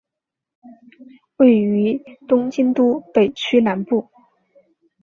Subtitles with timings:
[1.37, 4.09] 位于东京都北区南部。